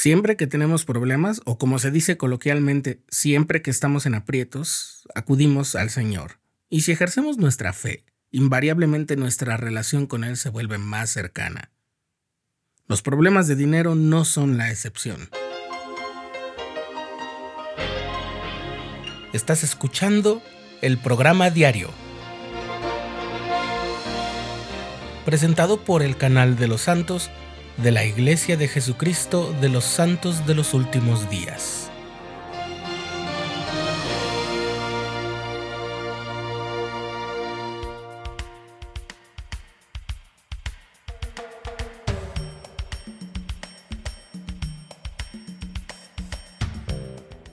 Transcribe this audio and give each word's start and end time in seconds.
Siempre 0.00 0.38
que 0.38 0.46
tenemos 0.46 0.86
problemas, 0.86 1.42
o 1.44 1.58
como 1.58 1.78
se 1.78 1.90
dice 1.90 2.16
coloquialmente, 2.16 3.02
siempre 3.10 3.60
que 3.60 3.70
estamos 3.70 4.06
en 4.06 4.14
aprietos, 4.14 5.06
acudimos 5.14 5.74
al 5.74 5.90
Señor. 5.90 6.40
Y 6.70 6.80
si 6.80 6.92
ejercemos 6.92 7.36
nuestra 7.36 7.74
fe, 7.74 8.06
invariablemente 8.30 9.16
nuestra 9.16 9.58
relación 9.58 10.06
con 10.06 10.24
Él 10.24 10.38
se 10.38 10.48
vuelve 10.48 10.78
más 10.78 11.10
cercana. 11.10 11.70
Los 12.86 13.02
problemas 13.02 13.46
de 13.46 13.56
dinero 13.56 13.94
no 13.94 14.24
son 14.24 14.56
la 14.56 14.70
excepción. 14.70 15.28
Estás 19.34 19.62
escuchando 19.64 20.42
el 20.80 20.96
programa 20.96 21.50
diario, 21.50 21.90
presentado 25.26 25.84
por 25.84 26.02
el 26.02 26.16
canal 26.16 26.56
de 26.56 26.68
los 26.68 26.80
santos 26.80 27.30
de 27.76 27.90
la 27.90 28.04
Iglesia 28.04 28.56
de 28.56 28.68
Jesucristo 28.68 29.54
de 29.60 29.68
los 29.68 29.84
Santos 29.84 30.46
de 30.46 30.54
los 30.54 30.74
Últimos 30.74 31.28
Días. 31.30 31.90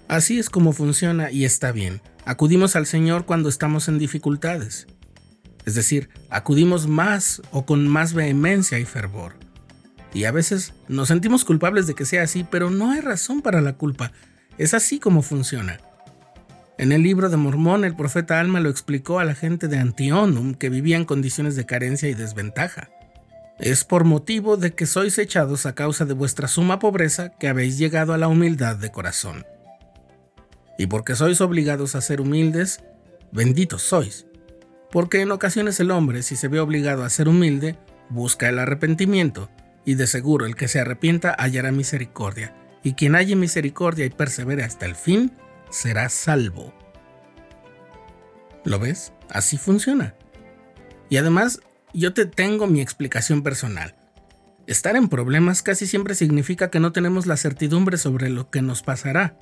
Así 0.07 0.39
es 0.39 0.49
como 0.49 0.73
funciona 0.73 1.31
y 1.31 1.45
está 1.45 1.71
bien. 1.71 2.01
Acudimos 2.25 2.75
al 2.75 2.85
Señor 2.85 3.25
cuando 3.25 3.49
estamos 3.49 3.87
en 3.87 3.99
dificultades. 3.99 4.87
Es 5.65 5.75
decir, 5.75 6.09
acudimos 6.29 6.87
más 6.87 7.41
o 7.51 7.65
con 7.65 7.87
más 7.87 8.13
vehemencia 8.13 8.79
y 8.79 8.85
fervor. 8.85 9.35
Y 10.13 10.25
a 10.25 10.31
veces 10.31 10.73
nos 10.87 11.09
sentimos 11.09 11.45
culpables 11.45 11.87
de 11.87 11.93
que 11.93 12.05
sea 12.05 12.23
así, 12.23 12.45
pero 12.49 12.69
no 12.69 12.91
hay 12.91 13.01
razón 13.01 13.41
para 13.41 13.61
la 13.61 13.73
culpa. 13.73 14.11
Es 14.57 14.73
así 14.73 14.99
como 14.99 15.21
funciona. 15.21 15.79
En 16.77 16.91
el 16.91 17.01
libro 17.01 17.29
de 17.29 17.37
Mormón, 17.37 17.85
el 17.85 17.95
profeta 17.95 18.39
Alma 18.39 18.59
lo 18.59 18.69
explicó 18.69 19.19
a 19.19 19.25
la 19.25 19.33
gente 19.33 19.67
de 19.67 19.79
Antionum 19.79 20.53
que 20.53 20.69
vivía 20.69 20.95
en 20.95 21.05
condiciones 21.05 21.55
de 21.55 21.65
carencia 21.65 22.07
y 22.07 22.13
desventaja. 22.13 22.89
Es 23.59 23.83
por 23.83 24.03
motivo 24.03 24.57
de 24.57 24.73
que 24.73 24.85
sois 24.85 25.17
echados 25.17 25.65
a 25.65 25.73
causa 25.73 26.05
de 26.05 26.13
vuestra 26.13 26.47
suma 26.47 26.77
pobreza 26.77 27.29
que 27.39 27.47
habéis 27.47 27.79
llegado 27.79 28.13
a 28.13 28.19
la 28.19 28.27
humildad 28.27 28.75
de 28.75 28.91
corazón. 28.91 29.45
Y 30.77 30.85
porque 30.85 31.15
sois 31.15 31.41
obligados 31.41 31.95
a 31.95 32.01
ser 32.01 32.21
humildes, 32.21 32.83
benditos 33.31 33.81
sois. 33.81 34.27
Porque 34.91 35.21
en 35.21 35.31
ocasiones 35.31 35.79
el 35.79 35.89
hombre, 35.89 36.21
si 36.21 36.35
se 36.35 36.47
ve 36.47 36.59
obligado 36.59 37.03
a 37.03 37.09
ser 37.09 37.27
humilde, 37.27 37.75
busca 38.09 38.47
el 38.49 38.59
arrepentimiento, 38.59 39.49
y 39.87 39.95
de 39.95 40.05
seguro 40.05 40.45
el 40.45 40.57
que 40.57 40.67
se 40.67 40.81
arrepienta 40.81 41.33
hallará 41.39 41.71
misericordia, 41.71 42.53
y 42.83 42.95
quien 42.95 43.15
halle 43.15 43.37
misericordia 43.37 44.05
y 44.05 44.09
persevere 44.09 44.65
hasta 44.65 44.85
el 44.85 44.95
fin, 44.95 45.31
será 45.69 46.09
salvo. 46.09 46.73
¿Lo 48.65 48.79
ves? 48.79 49.13
Así 49.29 49.57
funciona. 49.57 50.13
Y 51.09 51.15
además, 51.15 51.61
yo 51.93 52.13
te 52.13 52.25
tengo 52.25 52.67
mi 52.67 52.81
explicación 52.81 53.43
personal. 53.43 53.95
Estar 54.67 54.97
en 54.97 55.07
problemas 55.07 55.61
casi 55.61 55.87
siempre 55.87 56.15
significa 56.15 56.69
que 56.69 56.81
no 56.81 56.91
tenemos 56.91 57.25
la 57.25 57.37
certidumbre 57.37 57.97
sobre 57.97 58.29
lo 58.29 58.49
que 58.49 58.61
nos 58.61 58.83
pasará. 58.83 59.39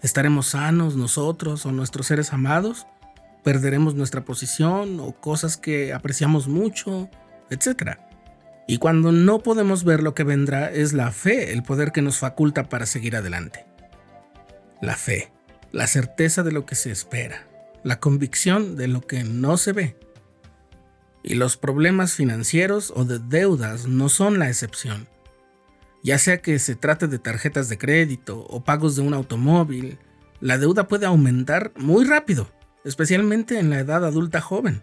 ¿Estaremos 0.00 0.46
sanos 0.46 0.94
nosotros 0.94 1.66
o 1.66 1.72
nuestros 1.72 2.06
seres 2.06 2.32
amados? 2.32 2.86
¿Perderemos 3.42 3.96
nuestra 3.96 4.24
posición 4.24 5.00
o 5.00 5.20
cosas 5.20 5.56
que 5.56 5.92
apreciamos 5.92 6.46
mucho? 6.46 7.10
Etcétera. 7.50 8.05
Y 8.66 8.78
cuando 8.78 9.12
no 9.12 9.40
podemos 9.40 9.84
ver 9.84 10.02
lo 10.02 10.14
que 10.14 10.24
vendrá 10.24 10.70
es 10.70 10.92
la 10.92 11.12
fe 11.12 11.52
el 11.52 11.62
poder 11.62 11.92
que 11.92 12.02
nos 12.02 12.18
faculta 12.18 12.68
para 12.68 12.86
seguir 12.86 13.14
adelante. 13.14 13.64
La 14.82 14.96
fe, 14.96 15.32
la 15.72 15.86
certeza 15.86 16.42
de 16.42 16.52
lo 16.52 16.66
que 16.66 16.74
se 16.74 16.90
espera, 16.90 17.46
la 17.84 18.00
convicción 18.00 18.76
de 18.76 18.88
lo 18.88 19.00
que 19.00 19.22
no 19.22 19.56
se 19.56 19.72
ve. 19.72 19.96
Y 21.22 21.34
los 21.34 21.56
problemas 21.56 22.14
financieros 22.14 22.92
o 22.94 23.04
de 23.04 23.18
deudas 23.18 23.86
no 23.86 24.08
son 24.08 24.38
la 24.38 24.48
excepción. 24.48 25.08
Ya 26.02 26.18
sea 26.18 26.40
que 26.40 26.58
se 26.58 26.76
trate 26.76 27.08
de 27.08 27.18
tarjetas 27.18 27.68
de 27.68 27.78
crédito 27.78 28.38
o 28.48 28.62
pagos 28.64 28.96
de 28.96 29.02
un 29.02 29.14
automóvil, 29.14 29.98
la 30.40 30.58
deuda 30.58 30.86
puede 30.86 31.06
aumentar 31.06 31.72
muy 31.76 32.04
rápido, 32.04 32.50
especialmente 32.84 33.58
en 33.58 33.70
la 33.70 33.80
edad 33.80 34.04
adulta 34.04 34.40
joven. 34.40 34.82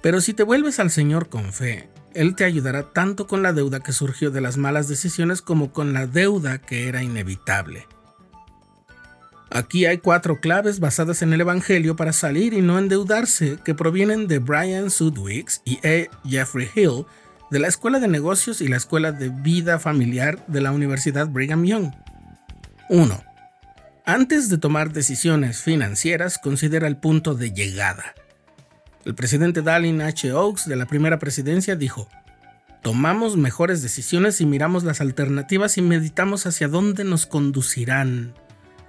Pero 0.00 0.20
si 0.20 0.34
te 0.34 0.42
vuelves 0.42 0.80
al 0.80 0.90
Señor 0.90 1.28
con 1.28 1.52
fe, 1.52 1.88
él 2.14 2.34
te 2.34 2.44
ayudará 2.44 2.92
tanto 2.92 3.26
con 3.26 3.42
la 3.42 3.52
deuda 3.52 3.80
que 3.80 3.92
surgió 3.92 4.30
de 4.30 4.40
las 4.40 4.56
malas 4.56 4.88
decisiones 4.88 5.42
como 5.42 5.72
con 5.72 5.92
la 5.92 6.06
deuda 6.06 6.58
que 6.58 6.88
era 6.88 7.02
inevitable. 7.02 7.86
Aquí 9.50 9.84
hay 9.84 9.98
cuatro 9.98 10.40
claves 10.40 10.80
basadas 10.80 11.20
en 11.20 11.32
el 11.34 11.42
Evangelio 11.42 11.94
para 11.94 12.14
salir 12.14 12.54
y 12.54 12.62
no 12.62 12.78
endeudarse 12.78 13.58
que 13.62 13.74
provienen 13.74 14.26
de 14.26 14.38
Brian 14.38 14.90
Sudwicks 14.90 15.60
y 15.66 15.78
E. 15.82 16.08
Jeffrey 16.24 16.70
Hill 16.74 17.04
de 17.50 17.58
la 17.58 17.68
Escuela 17.68 18.00
de 18.00 18.08
Negocios 18.08 18.62
y 18.62 18.68
la 18.68 18.78
Escuela 18.78 19.12
de 19.12 19.28
Vida 19.28 19.78
Familiar 19.78 20.42
de 20.46 20.62
la 20.62 20.72
Universidad 20.72 21.28
Brigham 21.28 21.64
Young. 21.64 21.92
1. 22.88 23.22
Antes 24.06 24.48
de 24.48 24.56
tomar 24.56 24.92
decisiones 24.92 25.60
financieras, 25.60 26.38
considera 26.38 26.88
el 26.88 26.96
punto 26.96 27.34
de 27.34 27.52
llegada. 27.52 28.14
El 29.04 29.14
presidente 29.14 29.62
Dallin 29.62 30.00
H. 30.00 30.32
Oaks 30.32 30.66
de 30.66 30.76
la 30.76 30.86
primera 30.86 31.18
presidencia 31.18 31.74
dijo, 31.74 32.08
Tomamos 32.82 33.36
mejores 33.36 33.80
decisiones 33.80 34.40
y 34.40 34.46
miramos 34.46 34.82
las 34.82 35.00
alternativas 35.00 35.78
y 35.78 35.82
meditamos 35.82 36.46
hacia 36.46 36.68
dónde 36.68 37.04
nos 37.04 37.26
conducirán. 37.26 38.34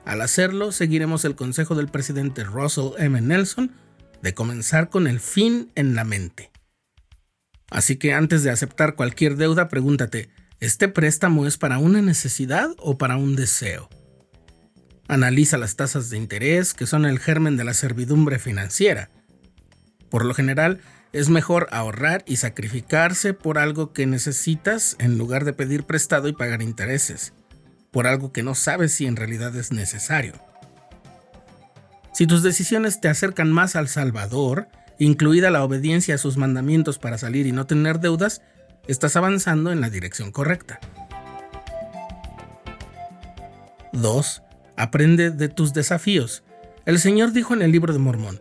Al 0.04 0.22
hacerlo, 0.22 0.72
seguiremos 0.72 1.26
el 1.26 1.36
consejo 1.36 1.76
del 1.76 1.88
presidente 1.88 2.44
Russell 2.44 2.92
M. 2.98 3.22
Nelson 3.22 3.72
de 4.22 4.34
comenzar 4.34 4.90
con 4.90 5.06
el 5.08 5.20
fin 5.20 5.72
en 5.76 5.96
la 5.96 6.04
mente. 6.04 6.52
Así 7.70 7.98
que 7.98 8.14
antes 8.14 8.44
de 8.44 8.52
aceptar 8.52 8.96
cualquier 8.96 9.36
deuda, 9.36 9.68
pregúntate, 9.68 10.30
¿este 10.60 10.88
préstamo 10.88 11.46
es 11.46 11.58
para 11.58 11.78
una 11.78 12.02
necesidad 12.02 12.70
o 12.78 12.98
para 12.98 13.18
un 13.18 13.36
deseo? 13.36 13.90
Analiza 15.08 15.58
las 15.58 15.76
tasas 15.76 16.10
de 16.10 16.18
interés, 16.18 16.74
que 16.74 16.88
son 16.88 17.06
el 17.06 17.20
germen 17.20 17.58
de 17.58 17.64
la 17.64 17.74
servidumbre 17.74 18.40
financiera. 18.40 19.12
Por 20.14 20.26
lo 20.26 20.36
general, 20.36 20.80
es 21.12 21.30
mejor 21.30 21.68
ahorrar 21.72 22.24
y 22.28 22.36
sacrificarse 22.36 23.34
por 23.34 23.58
algo 23.58 23.94
que 23.94 24.06
necesitas 24.06 24.96
en 25.00 25.18
lugar 25.18 25.44
de 25.44 25.54
pedir 25.54 25.86
prestado 25.86 26.28
y 26.28 26.34
pagar 26.34 26.62
intereses, 26.62 27.34
por 27.90 28.06
algo 28.06 28.32
que 28.32 28.44
no 28.44 28.54
sabes 28.54 28.94
si 28.94 29.08
en 29.08 29.16
realidad 29.16 29.56
es 29.56 29.72
necesario. 29.72 30.34
Si 32.14 32.28
tus 32.28 32.44
decisiones 32.44 33.02
te 33.02 33.08
acercan 33.08 33.52
más 33.52 33.76
al 33.76 33.88
Salvador, 33.88 34.68
incluida 35.00 35.50
la 35.50 35.64
obediencia 35.64 36.14
a 36.14 36.20
sus 36.20 36.38
mandamientos 36.38 37.00
para 37.00 37.18
salir 37.18 37.48
y 37.48 37.52
no 37.52 37.66
tener 37.66 38.00
deudas, 38.00 38.44
estás 38.88 39.16
avanzando 39.16 39.72
en 39.72 39.82
la 39.82 39.90
dirección 39.90 40.32
correcta. 40.32 40.80
2. 43.94 44.44
Aprende 44.78 45.32
de 45.32 45.50
tus 45.50 45.74
desafíos. 45.74 46.44
El 46.86 47.00
Señor 47.00 47.32
dijo 47.32 47.56
en 47.56 47.64
el 47.64 47.72
libro 47.72 47.94
de 47.94 48.00
Mormón, 48.00 48.40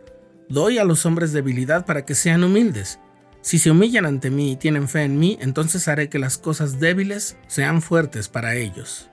Doy 0.53 0.77
a 0.77 0.83
los 0.83 1.07
hombres 1.07 1.33
debilidad 1.33 1.83
para 1.83 2.05
que 2.05 2.13
sean 2.13 2.43
humildes. 2.43 2.99
Si 3.41 3.57
se 3.57 3.71
humillan 3.71 4.05
ante 4.05 4.29
mí 4.29 4.51
y 4.51 4.55
tienen 4.55 4.87
fe 4.87 5.01
en 5.01 5.17
mí, 5.17 5.35
entonces 5.41 5.87
haré 5.87 6.09
que 6.09 6.19
las 6.19 6.37
cosas 6.37 6.79
débiles 6.79 7.37
sean 7.47 7.81
fuertes 7.81 8.29
para 8.29 8.53
ellos. 8.53 9.09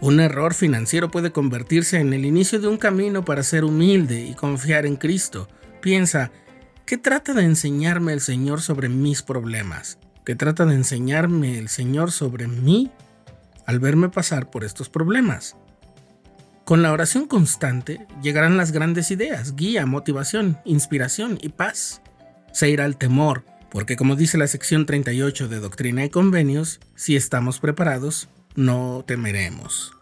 Un 0.00 0.20
error 0.20 0.54
financiero 0.54 1.10
puede 1.10 1.32
convertirse 1.32 1.98
en 1.98 2.12
el 2.12 2.24
inicio 2.24 2.60
de 2.60 2.68
un 2.68 2.76
camino 2.76 3.24
para 3.24 3.42
ser 3.42 3.64
humilde 3.64 4.20
y 4.20 4.34
confiar 4.34 4.86
en 4.86 4.94
Cristo. 4.94 5.48
Piensa, 5.82 6.30
¿qué 6.84 6.96
trata 6.96 7.34
de 7.34 7.42
enseñarme 7.42 8.12
el 8.12 8.20
Señor 8.20 8.60
sobre 8.60 8.88
mis 8.88 9.22
problemas? 9.22 9.98
¿Qué 10.24 10.36
trata 10.36 10.64
de 10.64 10.76
enseñarme 10.76 11.58
el 11.58 11.68
Señor 11.68 12.12
sobre 12.12 12.46
mí 12.46 12.92
al 13.66 13.80
verme 13.80 14.10
pasar 14.10 14.48
por 14.48 14.62
estos 14.62 14.88
problemas? 14.88 15.56
Con 16.66 16.82
la 16.82 16.90
oración 16.90 17.28
constante 17.28 18.08
llegarán 18.20 18.56
las 18.56 18.72
grandes 18.72 19.12
ideas, 19.12 19.54
guía, 19.54 19.86
motivación, 19.86 20.58
inspiración 20.64 21.38
y 21.40 21.50
paz. 21.50 22.02
Se 22.52 22.68
irá 22.68 22.86
el 22.86 22.96
temor, 22.96 23.44
porque 23.70 23.94
como 23.94 24.16
dice 24.16 24.36
la 24.36 24.48
sección 24.48 24.84
38 24.84 25.46
de 25.46 25.60
Doctrina 25.60 26.04
y 26.04 26.10
Convenios, 26.10 26.80
si 26.96 27.14
estamos 27.14 27.60
preparados, 27.60 28.28
no 28.56 29.04
temeremos. 29.06 29.92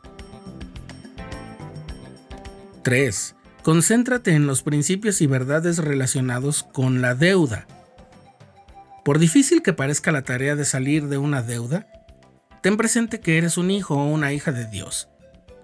3. 2.82 3.36
Concéntrate 3.62 4.32
en 4.32 4.46
los 4.46 4.62
principios 4.62 5.20
y 5.20 5.26
verdades 5.26 5.76
relacionados 5.76 6.62
con 6.62 7.02
la 7.02 7.14
deuda. 7.14 7.66
Por 9.04 9.18
difícil 9.18 9.60
que 9.60 9.74
parezca 9.74 10.12
la 10.12 10.22
tarea 10.22 10.56
de 10.56 10.64
salir 10.64 11.08
de 11.08 11.18
una 11.18 11.42
deuda, 11.42 11.86
ten 12.62 12.78
presente 12.78 13.20
que 13.20 13.36
eres 13.36 13.58
un 13.58 13.70
hijo 13.70 13.96
o 13.96 14.06
una 14.06 14.32
hija 14.32 14.50
de 14.50 14.64
Dios 14.64 15.10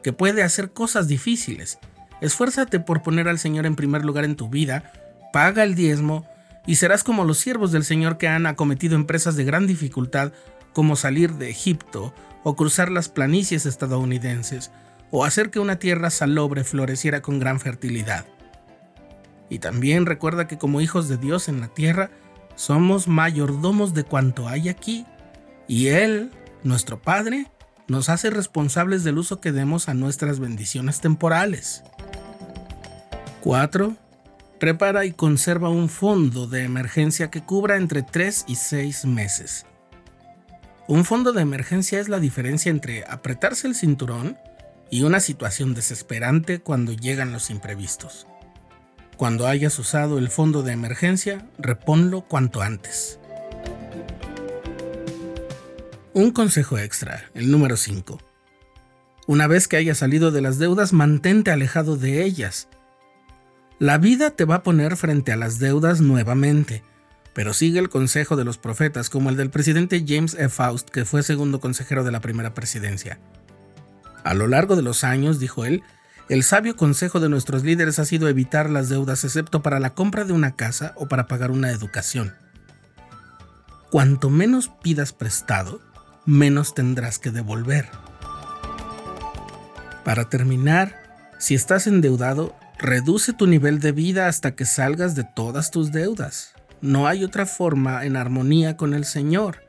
que 0.03 0.13
puede 0.13 0.43
hacer 0.43 0.73
cosas 0.73 1.09
difíciles. 1.09 1.79
Esfuérzate 2.21 2.81
por 2.81 3.03
poner 3.03 3.29
al 3.29 3.39
Señor 3.39 3.67
en 3.67 3.77
primer 3.77 4.05
lugar 4.05 4.25
en 4.25 4.37
tu 4.37 4.49
vida, 4.49 4.93
paga 5.33 5.63
el 5.63 5.75
diezmo 5.75 6.27
y 6.67 6.77
serás 6.77 7.05
como 7.05 7.25
los 7.25 7.39
siervos 7.39 7.73
del 7.73 7.85
Señor 7.85 8.19
que 8.19 8.29
han 8.29 8.47
acometido 8.47 8.95
empresas 8.95 9.37
de 9.37 9.45
gran 9.45 9.67
dificultad 9.67 10.33
como 10.73 10.97
salir 10.97 11.35
de 11.35 11.51
Egipto 11.51 12.15
o 12.43 12.57
cruzar 12.57 12.91
las 12.91 13.09
planicies 13.09 13.67
estadounidenses, 13.67 14.71
o 15.11 15.25
hacer 15.25 15.51
que 15.51 15.61
una 15.61 15.77
tierra 15.77 16.11
salobre 16.11 16.65
floreciera 16.65 17.21
con 17.21 17.39
gran 17.39 17.61
fertilidad. 17.61 18.25
Y 19.49 19.59
también 19.59 20.07
recuerda 20.07 20.47
que 20.47 20.59
como 20.59 20.81
hijos 20.81 21.09
de 21.09 21.17
Dios 21.17 21.49
en 21.49 21.61
la 21.61 21.69
tierra, 21.69 22.11
somos 22.55 23.09
mayordomos 23.09 23.95
de 23.95 24.05
cuanto 24.05 24.49
hay 24.49 24.69
aquí, 24.69 25.05
y 25.67 25.89
Él, 25.89 26.31
nuestro 26.63 27.03
Padre, 27.03 27.47
nos 27.91 28.09
hace 28.09 28.31
responsables 28.31 29.03
del 29.03 29.19
uso 29.19 29.41
que 29.41 29.51
demos 29.51 29.89
a 29.89 29.95
nuestras 29.95 30.39
bendiciones 30.39 31.01
temporales. 31.01 31.83
4. 33.41 33.97
Prepara 34.61 35.07
y 35.07 35.13
conserva 35.13 35.71
un 35.71 35.89
fondo 35.89 36.47
de 36.47 36.63
emergencia 36.63 37.33
que 37.33 37.43
cubra 37.43 37.77
entre 37.77 38.05
3 38.05 38.45
y 38.47 38.55
6 38.55 39.07
meses. 39.07 39.67
Un 40.87 41.05
fondo 41.05 41.33
de 41.33 41.43
emergencia 41.43 41.99
es 41.99 42.09
la 42.09 42.21
diferencia 42.21 42.71
entre 42.71 43.05
apretarse 43.09 43.67
el 43.67 43.75
cinturón 43.75 44.39
y 44.89 45.03
una 45.03 45.19
situación 45.19 45.75
desesperante 45.75 46.61
cuando 46.61 46.93
llegan 46.93 47.33
los 47.33 47.51
imprevistos. 47.51 48.29
Cuando 49.17 49.49
hayas 49.49 49.77
usado 49.81 50.19
el 50.19 50.29
fondo 50.29 50.63
de 50.63 50.73
emergencia, 50.73 51.45
reponlo 51.59 52.21
cuanto 52.23 52.63
antes. 52.63 53.20
Un 56.13 56.33
consejo 56.33 56.77
extra, 56.77 57.31
el 57.35 57.53
número 57.53 57.77
5. 57.77 58.19
Una 59.29 59.47
vez 59.47 59.69
que 59.69 59.77
hayas 59.77 59.99
salido 59.99 60.33
de 60.33 60.41
las 60.41 60.59
deudas, 60.59 60.93
mantente 60.93 61.53
alejado 61.53 61.97
de 61.97 62.25
ellas. 62.25 62.67
La 63.79 63.97
vida 63.97 64.31
te 64.31 64.45
va 64.45 64.57
a 64.57 64.63
poner 64.65 64.97
frente 64.97 65.31
a 65.31 65.37
las 65.37 65.61
deudas 65.61 66.01
nuevamente, 66.01 66.83
pero 67.33 67.55
sigue 67.55 67.79
el 67.79 67.91
consejo 67.91 68.35
de 68.35 68.45
los 68.45 68.59
profetas 68.59 69.09
como 69.09 69.31
el 69.31 69.37
del 69.37 69.51
presidente 69.51 70.05
James 70.05 70.35
E. 70.35 70.49
Faust, 70.49 70.91
que 70.91 71.05
fue 71.05 71.23
segundo 71.23 71.61
consejero 71.61 72.03
de 72.03 72.11
la 72.11 72.21
primera 72.21 72.55
presidencia. 72.55 73.21
A 74.25 74.35
lo 74.35 74.49
largo 74.49 74.75
de 74.75 74.83
los 74.83 75.05
años, 75.05 75.39
dijo 75.39 75.65
él, 75.65 75.85
el 76.29 76.43
sabio 76.43 76.75
consejo 76.75 77.21
de 77.21 77.29
nuestros 77.29 77.63
líderes 77.63 78.01
ha 78.01 78.05
sido 78.05 78.29
evitar 78.29 78.69
las 78.69 78.89
deudas 78.89 79.23
excepto 79.23 79.63
para 79.63 79.79
la 79.79 79.95
compra 79.95 80.25
de 80.25 80.33
una 80.33 80.57
casa 80.57 80.93
o 80.97 81.07
para 81.07 81.29
pagar 81.29 81.53
una 81.53 81.71
educación. 81.71 82.35
Cuanto 83.93 84.29
menos 84.29 84.73
pidas 84.83 85.13
prestado, 85.13 85.81
menos 86.31 86.75
tendrás 86.75 87.19
que 87.19 87.31
devolver. 87.31 87.89
Para 90.05 90.29
terminar, 90.29 90.95
si 91.39 91.55
estás 91.55 91.87
endeudado, 91.87 92.55
reduce 92.79 93.33
tu 93.33 93.47
nivel 93.47 93.81
de 93.81 93.93
vida 93.93 94.29
hasta 94.29 94.55
que 94.55 94.65
salgas 94.65 95.15
de 95.15 95.25
todas 95.25 95.71
tus 95.71 95.93
deudas. 95.93 96.55
No 96.81 97.07
hay 97.07 97.25
otra 97.25 97.47
forma 97.47 98.05
en 98.07 98.17
armonía 98.17 98.77
con 98.77 98.95
el 98.95 99.05
Señor. 99.05 99.65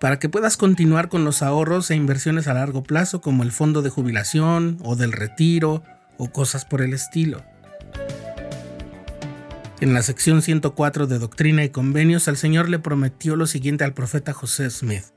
Para 0.00 0.18
que 0.18 0.28
puedas 0.28 0.56
continuar 0.56 1.08
con 1.08 1.24
los 1.24 1.42
ahorros 1.42 1.90
e 1.90 1.96
inversiones 1.96 2.46
a 2.46 2.54
largo 2.54 2.82
plazo 2.82 3.20
como 3.20 3.42
el 3.42 3.50
fondo 3.50 3.80
de 3.80 3.90
jubilación 3.90 4.78
o 4.82 4.96
del 4.96 5.12
retiro 5.12 5.82
o 6.18 6.30
cosas 6.30 6.64
por 6.64 6.82
el 6.82 6.92
estilo. 6.92 7.42
En 9.80 9.94
la 9.94 10.02
sección 10.02 10.42
104 10.42 11.06
de 11.06 11.18
Doctrina 11.18 11.64
y 11.64 11.70
Convenios, 11.70 12.28
el 12.28 12.36
Señor 12.36 12.68
le 12.68 12.78
prometió 12.78 13.34
lo 13.34 13.46
siguiente 13.46 13.84
al 13.84 13.94
profeta 13.94 14.32
José 14.32 14.70
Smith. 14.70 15.13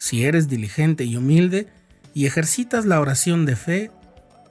Si 0.00 0.24
eres 0.24 0.48
diligente 0.48 1.04
y 1.04 1.16
humilde 1.16 1.68
y 2.14 2.24
ejercitas 2.24 2.86
la 2.86 3.00
oración 3.00 3.44
de 3.44 3.54
fe, 3.54 3.90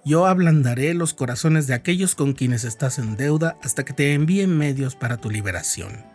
yo 0.05 0.27
ablandaré 0.27 0.93
los 0.93 1.15
corazones 1.15 1.65
de 1.65 1.73
aquellos 1.73 2.13
con 2.13 2.33
quienes 2.33 2.63
estás 2.63 2.99
en 2.99 3.17
deuda 3.17 3.57
hasta 3.63 3.83
que 3.83 3.93
te 3.93 4.13
envíen 4.13 4.55
medios 4.55 4.95
para 4.95 5.17
tu 5.17 5.31
liberación. 5.31 6.05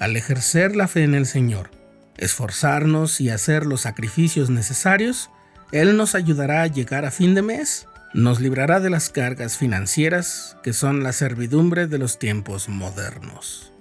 Al 0.00 0.16
ejercer 0.16 0.74
la 0.74 0.88
fe 0.88 1.04
en 1.04 1.14
el 1.14 1.26
Señor, 1.26 1.70
esforzarnos 2.16 3.20
y 3.20 3.28
hacer 3.28 3.66
los 3.66 3.82
sacrificios 3.82 4.48
necesarios, 4.48 5.28
Él 5.72 5.98
nos 5.98 6.14
ayudará 6.14 6.62
a 6.62 6.66
llegar 6.68 7.04
a 7.04 7.10
fin 7.10 7.34
de 7.34 7.42
mes, 7.42 7.86
nos 8.14 8.40
librará 8.40 8.80
de 8.80 8.88
las 8.88 9.10
cargas 9.10 9.58
financieras 9.58 10.56
que 10.62 10.72
son 10.72 11.02
la 11.02 11.12
servidumbre 11.12 11.86
de 11.86 11.98
los 11.98 12.18
tiempos 12.18 12.70
modernos. 12.70 13.75